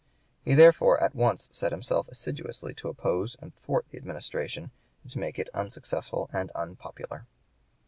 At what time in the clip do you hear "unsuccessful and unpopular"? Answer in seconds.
5.53-7.27